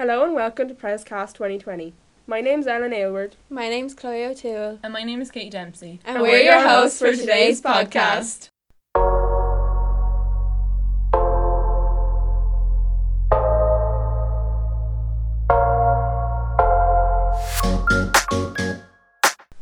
[0.00, 1.92] Hello and welcome to Prescast 2020.
[2.26, 3.36] My name's Ellen Aylward.
[3.50, 4.78] My name's Chloe O'Toole.
[4.82, 6.00] And my name is Katie Dempsey.
[6.06, 8.48] And, we're, your hosts for today's podcast.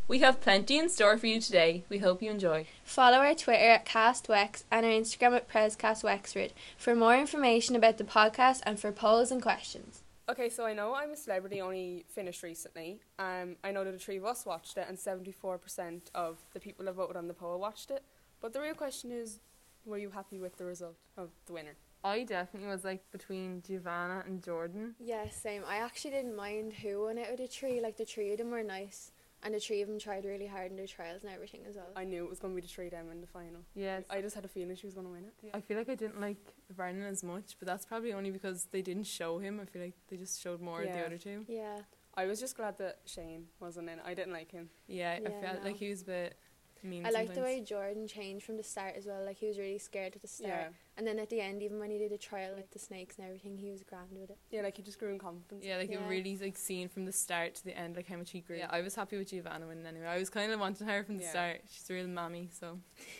[0.07, 1.83] We have plenty in store for you today.
[1.89, 2.67] We hope you enjoy.
[2.85, 8.05] Follow our Twitter at CastWex and our Instagram at PresCastWexford for more information about the
[8.05, 10.03] podcast and for polls and questions.
[10.29, 12.99] Okay, so I know I'm a Celebrity only finished recently.
[13.17, 16.85] Um, I know that the three of us watched it, and 74% of the people
[16.85, 18.03] that voted on the poll watched it.
[18.39, 19.39] But the real question is,
[19.85, 21.75] were you happy with the result of the winner?
[22.03, 24.93] I definitely was like between Giovanna and Jordan.
[24.99, 25.63] Yeah, same.
[25.67, 27.81] I actually didn't mind who won out of the three.
[27.81, 29.11] Like the three of them were nice,
[29.43, 31.87] and the three of them tried really hard in their trials and everything as well.
[31.95, 33.61] I knew it was going to be the three of them in the final.
[33.75, 34.03] Yes.
[34.09, 35.51] I just had a feeling she was going to win it.
[35.53, 38.81] I feel like I didn't like Vernon as much, but that's probably only because they
[38.81, 39.59] didn't show him.
[39.61, 41.45] I feel like they just showed more of the other two.
[41.47, 41.79] Yeah,
[42.15, 43.99] I was just glad that Shane wasn't in.
[44.05, 44.69] I didn't like him.
[44.87, 45.69] Yeah, I felt no.
[45.69, 46.37] like he was a bit
[46.83, 47.05] mean.
[47.05, 47.61] I like the way.
[47.61, 49.23] Jordan changed from the start as well.
[49.25, 50.67] Like he was really scared at the start, Yeah.
[50.97, 53.25] and then at the end, even when he did a trial with the snakes and
[53.27, 54.37] everything, he was grand with it.
[54.51, 55.63] Yeah, like he just grew in confidence.
[55.65, 56.03] Yeah, like Yeah.
[56.05, 58.57] it really like seen from the start to the end, like how much he grew.
[58.57, 60.07] Yeah, I was happy with Giovanna winning anyway.
[60.07, 61.29] I was kind of wanting her from the Yeah.
[61.29, 61.61] start.
[61.69, 62.79] She's a real mammy, so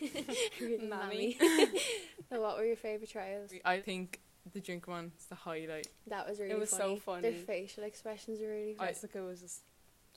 [0.60, 1.36] Really Mammy.
[1.40, 1.68] mammy.
[2.30, 3.52] so, what were your favorite trials?
[3.64, 4.20] I think
[4.52, 5.86] the drink one is the highlight.
[6.06, 7.22] That was really It was so funny.
[7.22, 8.90] Their facial expressions were really funny.
[8.90, 9.62] it was just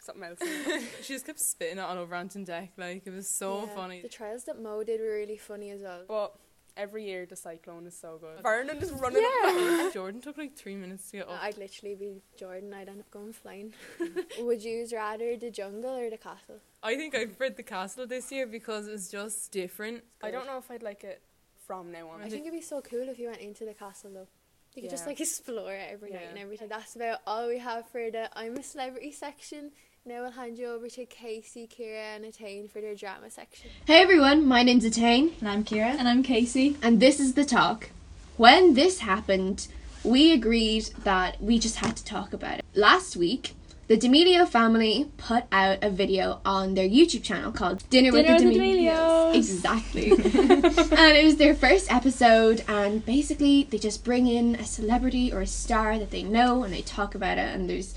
[0.04, 0.40] something else.
[1.02, 2.70] she just kept spitting it all over Ant and Dec.
[2.78, 3.76] Like it was so Yeah.
[3.76, 4.02] funny.
[4.02, 6.04] The trials that Mo did were really funny as well.
[6.08, 6.36] but
[6.76, 8.42] every year the cyclone is so good.
[8.42, 9.22] Vernon is running.
[9.22, 9.90] Yeah.
[9.94, 11.40] Jordan took like three minutes to get up.
[11.42, 12.74] I'd literally be Jordan.
[12.74, 13.74] I'd end up going flying.
[14.40, 16.58] Would you rather the jungle or the castle?
[16.82, 20.04] I think I preferred the castle this year because it's just different.
[20.22, 21.22] I don't know if I'd like it
[21.68, 22.22] from now on.
[22.22, 24.28] I think it'd be so cool if you went into the castle though.
[24.76, 26.30] You could just like explore it every night Yeah.
[26.30, 26.68] and everything.
[26.68, 29.72] That's about all we have for the I'm a celebrity section.
[30.06, 33.70] Now we'll hand you over to Casey, Kira, and Attain for their drama section.
[33.88, 35.96] Hey everyone, my name's Attain, And I'm Kira.
[35.98, 36.76] And I'm Casey.
[36.84, 37.90] and this is the talk.
[38.36, 39.70] When this happened,
[40.04, 42.66] we agreed that we just had to talk about it.
[42.76, 43.56] Last week,
[43.88, 48.42] the D'Amelio family put out a video on their YouTube channel called Dinner, Dinner with
[48.42, 49.32] the with the D'Amelios.
[49.32, 49.36] D'Amelios.
[49.36, 50.12] Exactly.
[50.98, 55.40] and it was their first episode, and basically they just bring in a celebrity or
[55.40, 57.96] a star that they know and they talk about it, and there's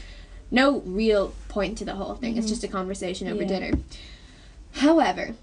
[0.56, 2.36] no real point to the whole thing.
[2.36, 2.76] It's just a mm-hmm.
[2.78, 3.48] conversation over Yeah.
[3.48, 3.72] dinner.
[4.72, 5.34] However,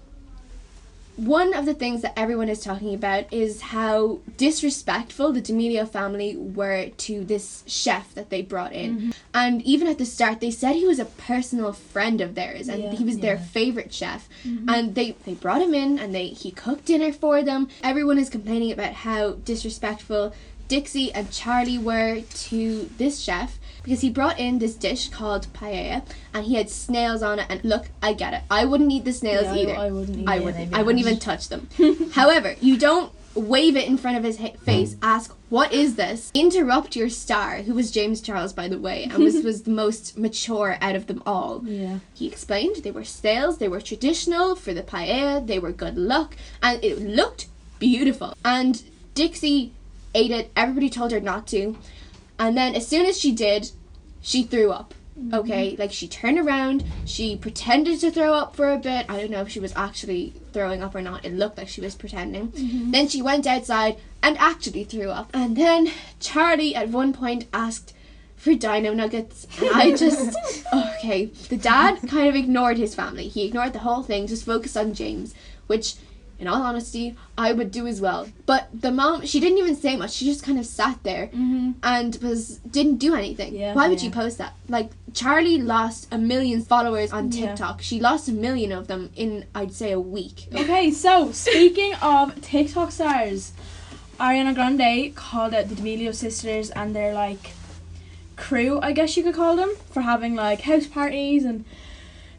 [1.16, 6.34] one of the things that everyone is talking about is how disrespectful the D'Amelio family
[6.36, 8.90] were to this chef that they brought in.
[8.90, 9.10] Mm-hmm.
[9.32, 12.82] And even at the start, they said he was a personal friend of theirs and
[12.82, 12.92] Yeah.
[12.96, 14.28] he was their favorite chef.
[14.44, 14.68] Mm-hmm.
[14.68, 17.68] And they, they brought him in and they he cooked dinner for them.
[17.82, 20.34] Everyone is complaining about how disrespectful
[20.66, 26.04] Dixie and Charlie were to this chef because he brought in this dish called paella
[26.32, 27.46] and he had snails on it.
[27.48, 28.42] And look, I get it.
[28.50, 29.76] I wouldn't eat the snails Yeah, either.
[29.76, 30.74] I wouldn't either, I they'd wouldn't.
[30.74, 31.68] I wouldn't even touch them.
[32.12, 34.64] However, you don't wave it in front of his ha- hmm.
[34.64, 34.96] face.
[35.02, 39.22] Ask, "What is this?" Interrupt your star, who was James Charles, by the way, and
[39.22, 41.62] was was the most mature out of them all.
[41.64, 41.98] Yeah.
[42.14, 46.36] He explained they were snails, they were traditional for the paella, they were good luck,
[46.62, 48.34] and it looked beautiful.
[48.44, 48.82] And
[49.14, 49.72] Dixie
[50.14, 51.76] ate it, everybody told her not to.
[52.38, 53.70] And then as soon as she did,
[54.20, 54.94] she threw up.
[55.18, 55.34] Mm-hmm.
[55.34, 59.06] Okay, like she turned around, she pretended to throw up for a bit.
[59.08, 61.24] I don't know if she was actually throwing up or not.
[61.24, 62.48] It looked like she was pretending.
[62.48, 62.90] Mm-hmm.
[62.90, 65.30] Then she went outside and actually threw up.
[65.32, 67.94] And then Charlie at one point asked
[68.36, 69.46] for dino nuggets.
[69.60, 70.36] And I just
[70.98, 71.26] okay.
[71.26, 73.28] The dad kind of ignored his family.
[73.28, 75.32] He ignored the whole thing, just focused on James,
[75.68, 75.94] which
[76.38, 78.28] in all honesty, I would do as well.
[78.46, 80.12] But the mom, she didn't even say much.
[80.12, 81.72] She just kind of sat there mm-hmm.
[81.82, 83.54] and was didn't do anything.
[83.54, 84.06] Yeah, Why would yeah.
[84.06, 84.54] you post that?
[84.68, 87.48] Like Charlie lost a million followers on Yeah.
[87.48, 87.82] TikTok.
[87.82, 90.48] She lost a million of them in I'd say a week.
[90.54, 93.52] Okay, so speaking of TikTok stars,
[94.18, 97.52] Ariana Grande called out the D'Amelio sisters and their like
[98.36, 101.64] crew, I guess you could call them, for having like house parties and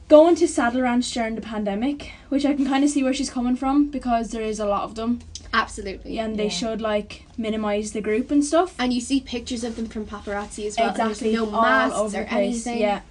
[0.08, 3.30] going to Saddle Ranch during the pandemic, which I can kind of see where she's
[3.30, 5.20] coming from because there is a lot of them
[5.54, 6.20] Absolutely.
[6.20, 6.50] and they Yeah.
[6.50, 8.76] should like minimize the group and stuff.
[8.78, 10.90] And you see pictures of them from paparazzi as well.
[10.90, 12.68] and exactly, no all masks over or the place.
[12.68, 12.82] anything.
[12.82, 13.02] Yeah.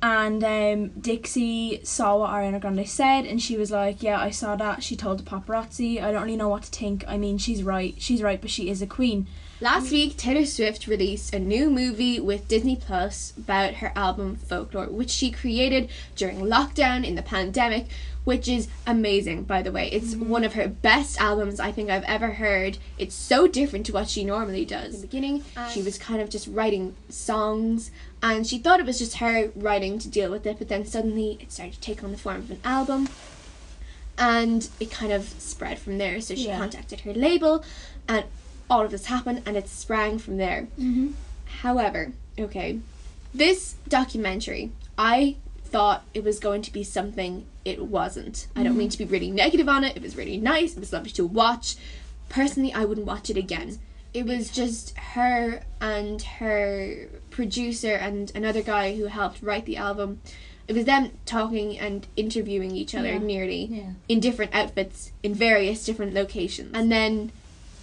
[0.00, 4.54] And um, Dixie saw what Ariana Grande said, and she was like, "Yeah, I saw
[4.54, 7.04] that." She told the paparazzi, "I don't really know what to think.
[7.08, 7.96] I mean, she's right.
[7.98, 9.26] She's right, but she is a queen."
[9.60, 14.86] Last week, Taylor Swift released a new movie with Disney Plus about her album Folklore,
[14.86, 17.86] which she created during lockdown in the pandemic,
[18.22, 19.88] which is amazing, by the way.
[19.88, 20.28] It's mm-hmm.
[20.28, 22.78] one of her best albums I think I've ever heard.
[22.98, 24.94] It's so different to what she normally does.
[24.94, 27.90] In the beginning, she was kind of just writing songs,
[28.22, 31.36] and she thought it was just her writing to deal with it, but then suddenly
[31.40, 33.08] it started to take on the form of an album,
[34.16, 36.20] and it kind of spread from there.
[36.20, 36.58] So she Yeah.
[36.58, 37.64] contacted her label,
[38.06, 38.24] and
[38.70, 40.68] all of this happened, and it sprang from there.
[40.78, 41.12] Mm-hmm.
[41.62, 42.80] However, okay,
[43.34, 48.46] this documentary, I thought it was going to be something it wasn't.
[48.56, 49.96] I don't mean to be really negative on it.
[49.96, 50.72] It was really nice.
[50.74, 51.76] It was lovely to watch.
[52.28, 53.78] Personally, I wouldn't watch it again.
[54.14, 60.20] It was just her and her producer and another guy who helped write the album.
[60.66, 63.18] It was them talking and interviewing each other Yeah.
[63.18, 63.90] nearly Yeah.
[64.08, 66.70] in different outfits in various different locations.
[66.74, 67.32] And then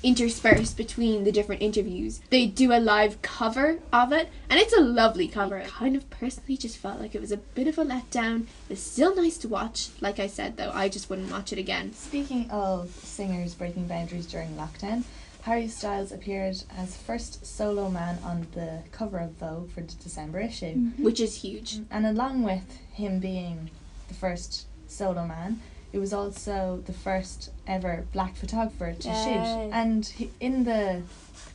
[0.06, 4.80] interspersed between the different interviews, they do a live cover of it, and it's a
[4.80, 5.58] lovely cover.
[5.58, 8.46] I kind of personally just felt like it was a bit of a letdown.
[8.70, 9.90] It's still nice to watch.
[10.02, 11.92] Like I said, though, I just wouldn't watch it again.
[11.94, 15.04] Speaking of singers breaking boundaries during lockdown,
[15.42, 20.40] Harry Styles appeared as first solo man on the cover of Vogue for the December
[20.40, 20.76] issue.
[20.76, 21.04] Mm-hmm.
[21.04, 21.76] Which is huge.
[21.76, 21.84] Mm-hmm.
[21.92, 23.72] And along with him being
[24.08, 25.62] the first solo man,
[25.96, 29.14] it was also the first ever black photographer to Yay.
[29.24, 29.70] shoot.
[29.72, 31.04] And he, in the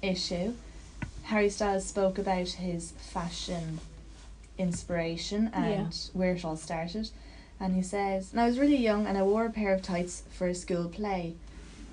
[0.00, 0.54] issue,
[1.24, 3.80] Harry Styles spoke about his fashion
[4.56, 6.10] inspiration and Yeah.
[6.14, 7.10] where it all started.
[7.60, 10.22] And he says, and I was really young and I wore a pair of tights
[10.30, 11.34] for a school play.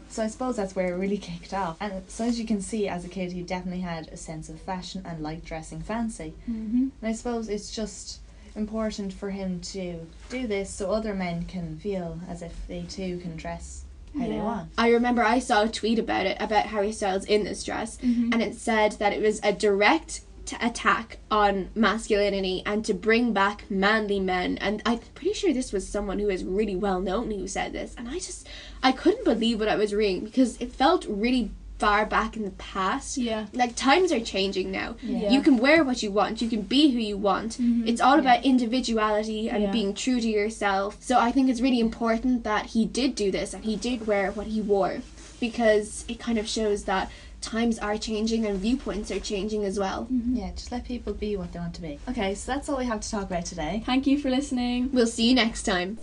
[0.10, 1.76] So I suppose that's where it really kicked off.
[1.82, 4.62] And so as you can see, as a kid, he definitely had a sense of
[4.62, 6.34] fashion and liked dressing fancy.
[6.50, 6.88] Mm-hmm.
[7.02, 8.20] And I suppose it's just
[8.58, 10.00] important for him to
[10.30, 13.84] do this so other men can feel as if they too can dress
[14.18, 14.70] how they want.
[14.78, 18.34] I remember I saw a tweet about it, about Harry Styles in this dress, Mm-hmm.
[18.34, 23.32] and it said that it was a direct t- attack on masculinity and to bring
[23.34, 24.58] back manly men.
[24.60, 27.94] And I'm pretty sure this was someone who is really well known who said this.
[27.98, 28.48] And I just,
[28.82, 32.52] I couldn't believe what I was reading because it felt really far back in the
[32.52, 33.18] past.
[33.18, 33.46] Yeah.
[33.54, 34.96] Like times are changing now.
[35.04, 35.30] Yeah.
[35.32, 36.42] You can wear what you want.
[36.42, 37.58] You can be who you want.
[37.60, 37.88] Mhm.
[37.88, 39.72] It's all about individuality and Yeah.
[39.72, 40.98] being true to yourself.
[41.00, 44.32] So I think it's really important that he did do this and he did wear
[44.32, 45.02] what he wore
[45.40, 50.08] because it kind of shows that times are changing and viewpoints are changing as well.
[50.34, 52.00] Yeah, just let people be what they want to be.
[52.10, 53.84] Okay, so that's all we have to talk about today.
[53.86, 54.90] Thank you for listening.
[54.92, 56.00] We'll see you next time.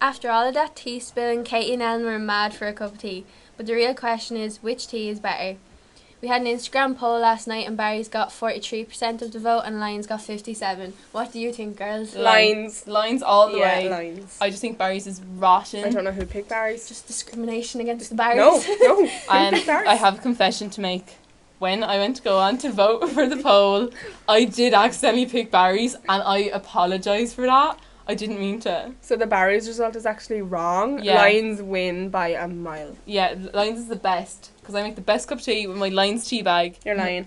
[0.00, 2.98] After all of that tea spilling, Katie and Ellen were mad for a cup of
[2.98, 3.24] tea.
[3.56, 5.58] But the real question is, which tea is better?
[6.22, 9.80] We had an Instagram poll last night and Barry's got 43% of the vote and
[9.80, 10.92] Lyons got 57.
[11.10, 12.14] What do you think, girls?
[12.14, 12.86] Lyons.
[12.86, 13.90] Lines all the yeah, way.
[13.90, 14.38] Lyons.
[14.40, 15.84] I just think Barry's is rotten.
[15.84, 16.86] I don't know who picked Barry's.
[16.86, 18.36] Just discrimination against the Barrys.
[18.36, 18.52] No,
[18.82, 18.96] no.
[19.06, 19.88] Who And um, Barry's?
[19.88, 21.16] I have a confession to make.
[21.58, 23.90] When I went to go on to vote for the poll,
[24.28, 27.80] I did accidentally pick Barry's, and I apologise for that.
[28.12, 28.92] I didn't mean to.
[29.00, 31.02] So the Barry's result is actually wrong.
[31.02, 31.14] Yeah.
[31.16, 32.96] Lyons win by a mile.
[33.06, 35.88] Yeah, Lyons is the best because I make the best cup of tea with my
[35.88, 36.78] Lyons tea bag.
[36.84, 37.26] You're lying.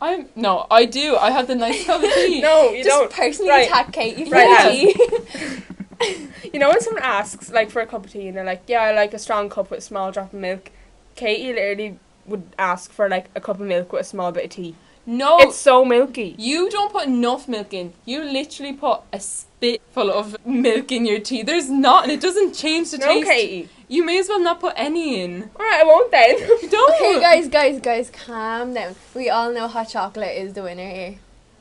[0.00, 1.16] I'm no, I do.
[1.16, 2.40] I have the nice cup of tea.
[2.40, 3.12] No, you Just don't.
[3.12, 3.68] personally Right.
[3.68, 5.62] attack Katie for Right, tea.
[6.52, 8.80] You know when someone asks like for a cup of tea and they're like, "Yeah,
[8.82, 10.70] I like a strong cup with a small drop of milk."
[11.14, 14.50] Katie literally would ask for like a cup of milk with a small bit of
[14.50, 14.74] tea.
[15.04, 16.34] No, It's so milky.
[16.38, 17.92] you don't put enough milk in.
[18.04, 21.42] You literally put a spitful of milk in your tea.
[21.42, 23.26] There's not, and it doesn't change the No, taste.
[23.28, 23.68] Katie.
[23.88, 25.50] You may as well not put any in.
[25.58, 26.38] All right, I won't then.
[26.70, 26.94] Don't.
[26.94, 28.94] Okay, guys, guys, guys, calm down.
[29.14, 31.16] We all know hot chocolate is the winner here.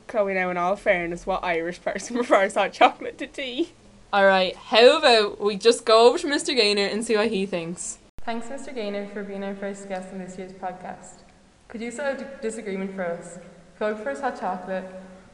[0.08, 3.72] Chloe, now in all fairness, what Irish person prefers hot chocolate to tea?
[4.14, 4.56] All right.
[4.56, 6.56] How about we just go over to Mr.
[6.56, 7.98] Gaynor and see what he thinks.
[8.24, 8.74] Thanks, Mr.
[8.76, 11.16] Gaynor, for being our first guest on this year's podcast.
[11.72, 13.40] Could you settle a disagreement for us?
[13.78, 14.84] Chloe prefers hot chocolate.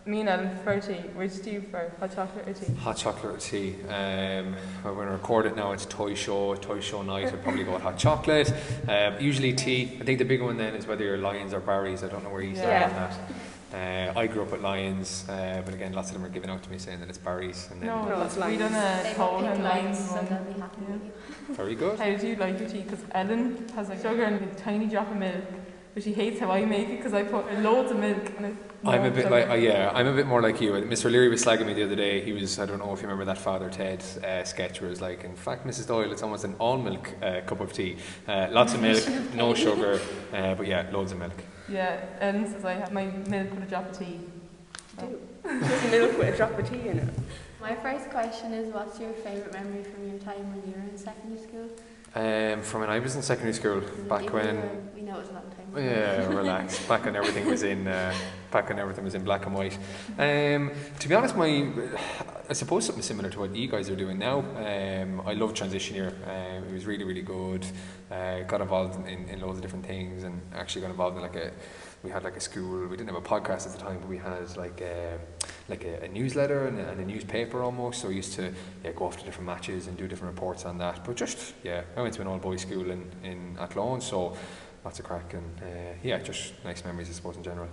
[0.06, 1.02] Me and Ellen prefer tea.
[1.18, 2.74] Which do you prefer, hot chocolate or tea?
[2.76, 3.76] Hot chocolate or tea.
[3.90, 7.26] Um, well, going to record it now, it's toy show, toy show night.
[7.34, 8.54] I'd probably go with hot chocolate.
[8.88, 9.98] Um, usually tea.
[10.00, 12.04] I think the big one then is whether you're Lyons or Barry's.
[12.04, 12.86] I don't know where you stand Yeah.
[12.88, 13.18] on that.
[14.16, 16.64] Uh, I grew up with Lyons, uh, but again, lots of them are giving out
[16.64, 17.68] to me saying that it's Barry's.
[17.70, 18.60] And then No, No, it's we Lyons.
[18.60, 20.26] done a poll and Lyons won.
[20.26, 21.54] be happy with you.
[21.56, 22.00] very good.
[22.00, 22.84] How do you like your tea?
[22.84, 25.44] Because Ellen has like sugar and a tiny drop of milk,
[25.98, 28.58] but she hates how I make it because I put loads of milk and it's
[28.86, 30.74] I'm a bit like, uh, yeah, I'm a bit more like you.
[30.74, 31.10] Mr.
[31.10, 32.22] Leary was slagging me the other day.
[32.22, 35.02] He was, I don't know if you remember that Father Ted uh, sketch where it's
[35.02, 35.88] like, in fact, Mrs.
[35.88, 37.98] Doyle, it's almost an all milk uh, cup of tea.
[38.28, 40.00] Uh, lots of milk, no sugar,
[40.34, 41.34] uh, but yeah, loads of milk.
[41.68, 44.20] Yeah, Ellen says I have my milk with a drop of tea.
[45.00, 47.10] Just milk with a drop of tea in it.
[47.60, 50.96] My first question is what's your favourite memory from your time when you were in
[50.96, 51.70] secondary school?
[52.18, 55.34] Um, from when I was in secondary school, back when we know it was a
[55.34, 55.70] long time.
[55.72, 55.80] ago.
[55.80, 56.84] Yeah, relax.
[56.88, 58.12] Back when everything was in, uh,
[58.50, 59.78] back when everything was in black and white.
[60.18, 61.68] Um, to be honest, my,
[62.50, 64.40] I suppose something similar to what you guys are doing now.
[64.40, 66.12] Um, I love transition year.
[66.26, 67.68] Um, it was really, really good.
[68.10, 71.22] Uh, got involved in, in, in loads of different things, and actually got involved in
[71.22, 71.52] like a,
[72.04, 72.88] we had like a school.
[72.88, 75.20] We didn't have a podcast at the time, but we had like a,
[75.68, 78.02] like a, a newsletter and a, and a newspaper almost.
[78.02, 80.78] So I used to yeah, go off to different matches and do different reports on
[80.78, 81.04] that.
[81.04, 84.38] But just yeah, I went to an all boys school in in Athlone, so
[84.86, 87.68] lots of crack and uh, yeah, just nice memories I suppose in general.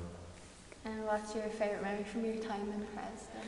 [0.85, 3.41] And what's your favourite memory from your time in Preston?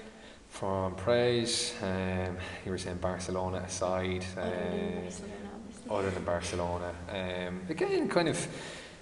[0.49, 5.91] From praise, um, you were saying Barcelona aside, Other than uh, Barcelona, obviously.
[5.97, 8.47] other than Barcelona, um, again, kind of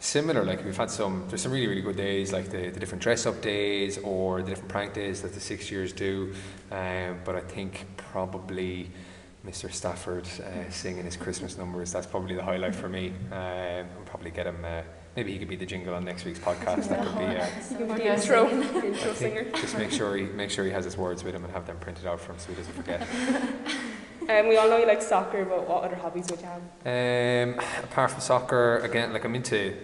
[0.04, 0.44] similar.
[0.44, 3.26] Like we've had some, there's some really really good days, like the, the different dress
[3.26, 6.32] up days or the different prank days that the six years do.
[6.70, 8.90] Um, but I think probably
[9.46, 9.70] Mr.
[9.72, 11.92] Stafford uh, singing his Christmas numbers.
[11.92, 13.12] That's probably the highlight for me.
[13.30, 14.64] Um, I'll probably get him.
[14.64, 14.82] Uh,
[15.16, 16.88] maybe he could be the jingle on next week's podcast.
[16.88, 17.24] That could be.
[17.24, 19.44] Uh, You could be the intro, the intro singer.
[19.52, 21.78] just make sure he make sure he has his words with him and have them
[21.78, 23.06] printed out for him so he doesn't forget.
[24.28, 26.62] Um, we all know you like soccer, but what other hobbies would you have?
[26.86, 29.74] Um, apart from soccer, again, like I'm into,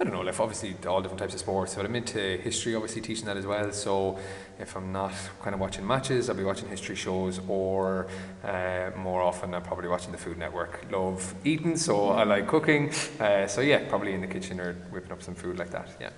[0.00, 3.02] I don't know, like obviously all different types of sports, but I'm into history, obviously
[3.02, 3.70] teaching that as well.
[3.72, 4.18] So
[4.58, 8.06] if I'm not kind of watching matches, I'll be watching history shows, or
[8.44, 10.86] uh, more often I'm probably watching the Food Network.
[10.90, 12.92] Love eating, so I like cooking.
[13.20, 15.88] Uh, so yeah, probably in the kitchen or whipping up some food like that.
[16.00, 16.10] Yeah,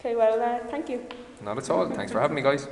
[0.00, 1.06] Okay, well, uh, thank you.
[1.42, 1.88] not at all.
[1.90, 2.66] Thanks for having me, guys.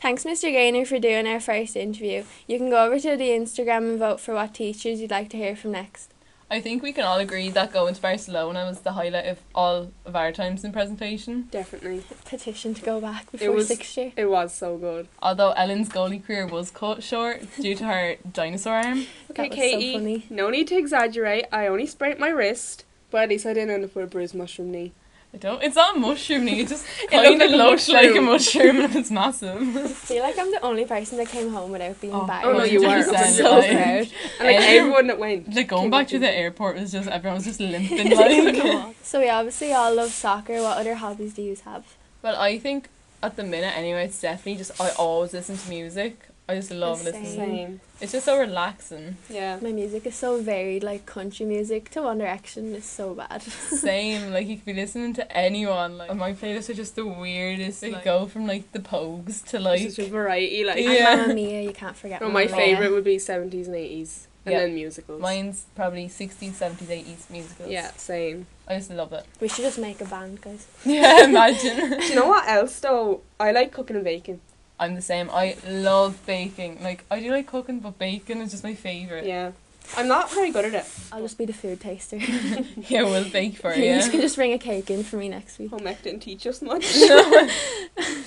[0.00, 0.50] Thanks, Mr.
[0.50, 2.24] Gaynor, for doing our first interview.
[2.46, 5.36] You can go over to the Instagram and vote for what teachers you'd like to
[5.36, 6.12] hear from next.
[6.52, 9.92] I think we can all agree that going to Barcelona was the highlight of all
[10.04, 11.48] of our times in presentation.
[11.52, 12.02] Definitely.
[12.24, 14.12] Petition to go back before was- sixth year.
[14.16, 15.06] It was so good.
[15.22, 19.06] Although Ellen's goalie career was cut short due to her dinosaur arm.
[19.30, 20.26] Okay, That was so Katie, funny.
[20.30, 21.44] no need to exaggerate.
[21.52, 24.34] I only sprained my wrist, but at least I didn't end up with a bruised
[24.34, 24.92] mushroom knee.
[25.32, 25.62] I don't.
[25.62, 26.44] It's not a mushroom.
[26.44, 28.76] knee, It just It kind looked of like a looks like a mushroom.
[28.78, 29.76] mushroom and it's massive.
[29.76, 32.54] I feel like I'm the only person that came home without being Oh, battered.
[32.54, 32.88] oh, no, you were.
[32.88, 34.08] I'm 100%, so like- proud.
[34.40, 35.54] And like Um, everyone that went.
[35.54, 38.96] Like going back to with- the airport was just everyone was just limping like.
[39.04, 40.54] So we obviously all love soccer.
[40.62, 41.84] What other hobbies do you have?
[42.22, 42.88] well, I think
[43.22, 46.18] at the minute anyway, it's definitely just I always listen to music.
[46.50, 47.36] I just love The listening.
[47.36, 47.80] Same.
[48.00, 49.16] It's just so relaxing.
[49.28, 49.58] Yeah.
[49.62, 53.42] My music is so varied, like country music to One Direction is so bad.
[53.88, 55.98] Same, like you could be listening to anyone.
[55.98, 57.80] Like my playlists are just the weirdest.
[57.82, 60.64] They Like- go from like the Pogues to like Such a variety.
[60.64, 61.16] Like, Yeah.
[61.22, 62.20] Mamma Mia, you can't forget.
[62.20, 64.26] no, my favourite would be 70s and 80s.
[64.46, 64.60] And Yeah.
[64.60, 65.20] then musicals.
[65.20, 67.68] mine's probably 60s, 70s, 80s musicals.
[67.70, 68.46] Yeah, same.
[68.66, 69.26] I just love it.
[69.38, 70.66] We should just make a band, guys.
[70.86, 71.90] Yeah, imagine.
[72.00, 73.20] Do you know what else though?
[73.38, 74.40] I like cooking and baking.
[74.80, 75.30] I'm the same.
[75.30, 76.82] I love baking.
[76.82, 79.26] Like I do like cooking, but baking is just my favorite.
[79.26, 79.52] Yeah.
[79.96, 80.84] I'm not very good at it.
[81.12, 82.16] I'll just be the food taster.
[82.88, 84.10] Yeah, we'll bake for you you.
[84.10, 85.70] can just bring a cake in for me next week.
[85.70, 86.86] Home ec didn't teach us much.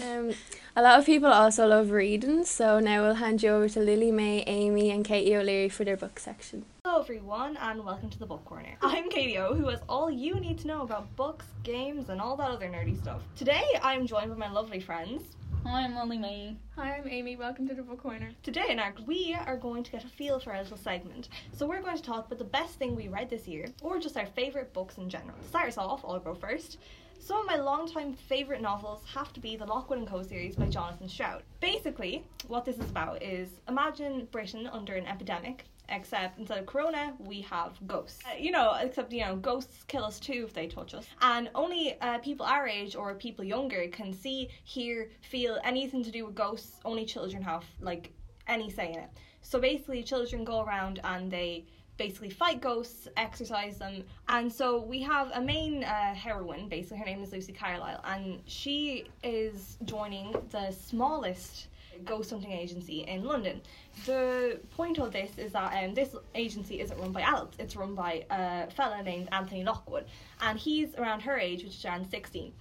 [0.03, 0.33] Um,
[0.75, 4.11] a lot of people also love reading, so now we'll hand you over to Lily
[4.11, 6.65] May, Amy, and Katie O'Leary for their book section.
[6.83, 8.75] Hello everyone and welcome to the Book Corner.
[8.81, 12.35] I'm Katie O, who has all you need to know about books, games, and all
[12.37, 13.21] that other nerdy stuff.
[13.35, 15.21] Today I'm joined by my lovely friends.
[15.63, 16.57] Hi, I'm Lily May.
[16.75, 17.35] Hi, I'm Amy.
[17.35, 18.31] Welcome to the Book Corner.
[18.41, 21.29] Today in our we are going to get a feel for our little segment.
[21.51, 24.17] So we're going to talk about the best thing we read this year, or just
[24.17, 25.37] our favourite books in general.
[25.37, 26.79] To start us off, I'll go first.
[27.25, 30.65] Some of my longtime favourite novels have to be the Lockwood and Co series by
[30.65, 31.41] Jonathan Stroud.
[31.61, 37.13] Basically, what this is about is imagine Britain under an epidemic, except instead of corona,
[37.19, 38.19] we have ghosts.
[38.25, 41.07] Uh, you know, except, you know, ghosts kill us too if they touch us.
[41.21, 46.11] And only uh, people our age or people younger can see, hear, feel anything to
[46.11, 46.81] do with ghosts.
[46.83, 48.11] Only children have, like,
[48.49, 49.09] any say in it.
[49.41, 55.01] So basically, children go around and they basically fight ghosts, exorcise them, and so we
[55.01, 56.67] have a main uh, heroine.
[56.67, 61.67] Basically, her name is Lucy Carlyle, and she is joining the smallest
[62.05, 63.61] ghost hunting agency in London.
[64.07, 67.93] The point of this is that um, this agency isn't run by adults; it's run
[67.93, 70.05] by a fella named Anthony Lockwood,
[70.41, 72.53] and he's around her age, which is around sixteen.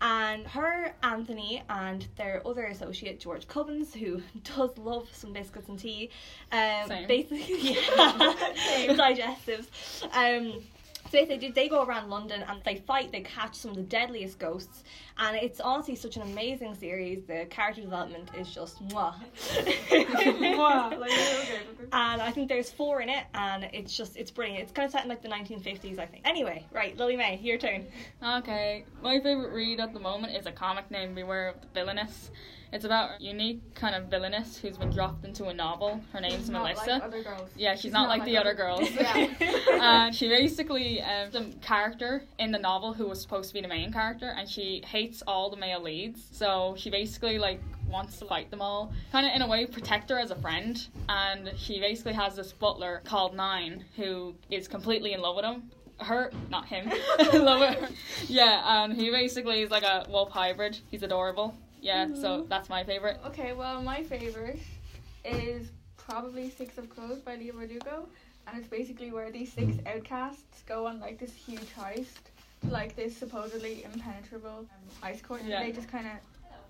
[0.00, 4.22] And her, Anthony, and their other associate, George Cubbins, who
[4.56, 6.10] does love some biscuits and tea,
[6.52, 7.08] um, Same.
[7.08, 8.34] basically, yeah,
[8.94, 9.66] digestives.
[10.14, 10.62] Um,
[11.10, 13.82] so they, they, they go around London and they fight, they catch some of the
[13.82, 14.84] deadliest ghosts,
[15.16, 17.24] and it's honestly such an amazing series.
[17.24, 19.14] The character development is just mwah.
[21.92, 24.62] and I think there's four in it, and it's just, it's brilliant.
[24.62, 26.26] It's kind of set in like the 1950s, I think.
[26.26, 27.86] Anyway, right, Lily May, your turn.
[28.22, 32.30] Okay, my favourite read at the moment is a comic named Beware of the Villainess.
[32.72, 36.00] It's about a unique kind of villainess who's been dropped into a novel.
[36.12, 36.90] Her name's Not Melissa.
[36.90, 37.48] like other girls.
[37.56, 38.90] Yeah, she's, not, like, the other girls.
[38.90, 39.28] Yeah.
[39.80, 43.68] and she basically um, the character in the novel who was supposed to be the
[43.68, 46.26] main character, and she hates all the male leads.
[46.32, 50.10] So she basically like wants to fight them all, kind of in a way protect
[50.10, 50.86] her as a friend.
[51.08, 55.70] And she basically has this butler called Nine who is completely in love with him.
[56.00, 56.92] Her, not him.
[57.32, 57.88] love her.
[58.28, 60.78] Yeah, and he basically is like a wolf hybrid.
[60.90, 61.56] He's adorable.
[61.80, 63.18] Yeah, so that's my favorite.
[63.26, 64.58] Okay, well, my favorite
[65.24, 68.06] is probably Six of Crows by Leigh Bardugo,
[68.46, 72.06] and it's basically where these six outcasts go on like this huge heist
[72.62, 74.66] to like this supposedly impenetrable um,
[75.02, 75.60] ice court, Yeah.
[75.60, 76.12] and they just kind of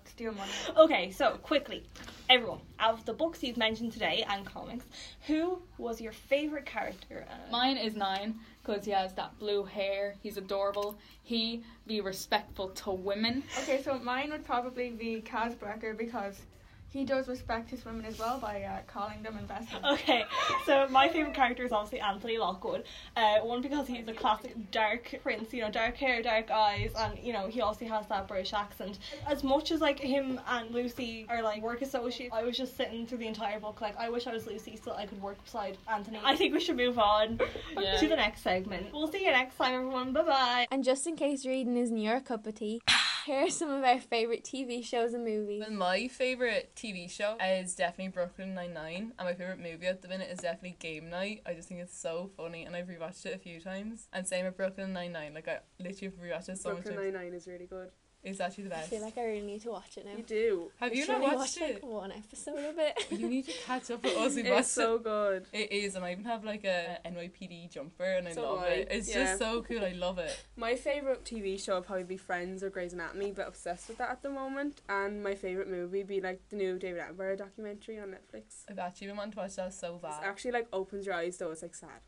[0.05, 0.51] steal money.
[0.77, 1.83] Okay, so quickly,
[2.29, 4.85] everyone, out of the books you've mentioned today and comics,
[5.27, 7.25] who was your favorite character?
[7.29, 10.15] Uh, Mine is nine because he has that blue hair.
[10.21, 10.97] He's adorable.
[11.23, 13.43] He be respectful to women.
[13.61, 16.41] Okay, so mine would probably be Kaz Brecker because
[16.91, 19.79] he does respect his women as well by uh, calling them investors.
[19.93, 20.23] Okay,
[20.65, 22.83] so my favorite character is obviously Anthony Lockwood.
[23.15, 27.17] Uh, one because he's a classic dark prince, you know, dark hair, dark eyes, and
[27.19, 28.99] you know he also has that British accent.
[29.27, 33.05] As much as like him and Lucy are like work associates, I was just sitting
[33.05, 35.77] through the entire book like I wish I was Lucy so I could work beside
[35.91, 36.19] Anthony.
[36.23, 37.39] I think we should move on
[37.77, 37.97] Yeah.
[37.97, 38.87] to the next segment.
[38.93, 40.13] We'll see you next time, everyone.
[40.13, 40.67] Bye bye.
[40.71, 42.81] And just in case you're reading isn't your cup of tea,
[43.29, 45.61] here are some of our favourite TV shows and movies.
[45.61, 50.01] Well, my favorite TV show is definitely Brooklyn Nine Nine, and my favorite movie at
[50.01, 51.41] the minute is definitely Game Night.
[51.45, 54.07] I just think it's so funny, and I've rewatched it a few times.
[54.11, 55.33] And same with Brooklyn Nine Nine.
[55.33, 57.03] Like I literally rewatched it so Brooklyn much.
[57.03, 57.13] times.
[57.13, 57.91] Nine Nine is really good.
[58.23, 58.79] It's actually the best.
[58.79, 58.89] I best.
[58.91, 60.11] feel like I really need to watch it now.
[60.17, 60.71] You do.
[60.81, 61.73] Have I you not only watched watch, it?
[61.75, 63.05] Like one episode of it.
[63.19, 64.35] You need to catch up with us.
[64.35, 65.45] We watched It's so good.
[65.53, 65.71] it.
[65.71, 68.67] It is, and I even have like a NYPD jumper, and I So love I.
[68.69, 68.87] it.
[68.91, 69.23] It's Yeah.
[69.23, 69.83] just so cool.
[69.85, 70.37] I love it.
[70.57, 74.09] My favourite TV show would probably be Friends or Grey's Anatomy, but obsessed with that
[74.09, 74.81] at the moment.
[74.89, 78.65] And my favourite movie would be like the new David Attenborough documentary on Netflix.
[78.69, 80.23] I've actually been wanting to watch that so bad.
[80.23, 81.51] It actually like opens your eyes though.
[81.51, 82.01] It's like sad.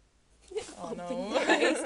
[0.81, 1.85] Oh no.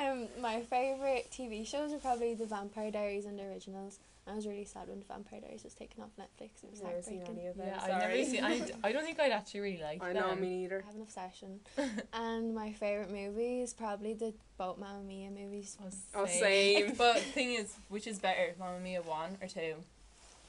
[0.10, 3.98] um, my favourite TV shows are probably The Vampire Diaries and the originals.
[4.28, 6.64] I was really sad when The Vampire Diaries was taken off Netflix.
[6.64, 7.68] It was I've never seen any of them.
[7.68, 7.80] yeah.
[7.80, 8.42] I've never seen.
[8.44, 10.40] I, I don't think I'd actually really like I know them.
[10.40, 10.80] me I neither.
[10.84, 11.60] have an obsession.
[12.12, 15.76] and my favourite movie is probably the both Mamma Mia movies.
[16.14, 16.94] Oh, same.
[16.96, 19.74] But thing is, which is better, Mamma Mia one or two?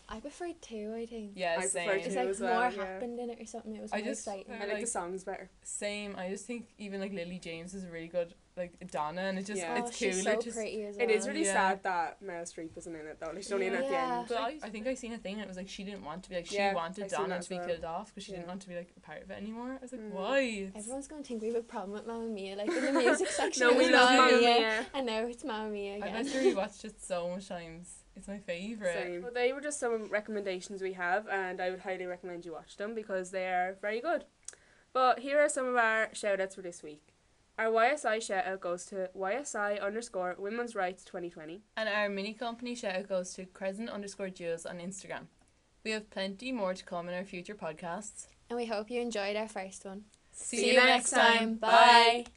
[0.10, 1.32] I prefer two, I think.
[1.36, 1.90] Yeah, I prefer same.
[2.00, 2.86] It's like as more well, yeah.
[2.86, 3.76] happened in it or something.
[3.76, 4.54] It was I more just- exciting.
[4.54, 5.50] I like, like- the songs better.
[5.64, 6.16] Same.
[6.18, 9.46] I just think even like Lily James is a really good like Donna, and it
[9.46, 9.76] just Yeah.
[9.80, 10.24] oh, it's she's cool.
[10.24, 11.08] so it just, pretty as well.
[11.08, 11.54] It is really yeah.
[11.54, 13.28] sad that Meryl Streep isn't in it though.
[13.28, 14.26] Like she's only in it at the end.
[14.30, 16.24] But I, I think I seen a thing and it was like she didn't want
[16.24, 17.68] to be like she Yeah, wanted I've Donna to be well.
[17.68, 19.74] killed off because she didn't want to be like a part of it anymore.
[19.78, 20.12] I was like, Mm.
[20.12, 20.40] why?
[20.40, 22.56] It's- Everyone's going to think we have a problem with Mamma Mia.
[22.56, 24.86] Like in the music section, No, we was love Mamma Mamma Mia, Mia.
[24.96, 26.16] and now it's Mamma Mia I've again.
[26.16, 27.94] actually watched it so much times.
[28.18, 28.94] It's my favorite.
[28.94, 29.22] Same.
[29.22, 32.76] Well, they were just some recommendations we have, and I would highly recommend you watch
[32.76, 34.26] them because they are very good.
[34.92, 37.14] But here are some of our shout outs for this week.
[37.60, 41.62] Our YSI shout out goes to YSI underscore Women's Rights 2020.
[41.76, 45.28] And our mini company shout out goes to Crescent underscore Jules on Instagram.
[45.84, 48.28] We have plenty more to come in our future podcasts.
[48.50, 50.06] And we hope you enjoyed our first one.
[50.32, 51.56] See, you next time.
[51.56, 52.28] Bye.